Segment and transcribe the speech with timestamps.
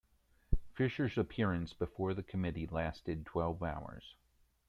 [0.73, 4.15] Fischer's appearance before the committee lasted twelve hours.